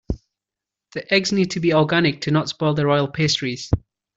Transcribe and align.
The 0.93 1.13
eggs 1.13 1.31
need 1.31 1.51
to 1.51 1.59
be 1.59 1.75
organic 1.75 2.21
to 2.21 2.31
not 2.31 2.49
spoil 2.49 2.73
the 2.73 2.87
royal 2.87 3.07
pastries. 3.07 3.69